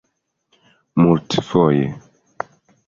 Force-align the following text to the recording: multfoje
multfoje 1.01 1.87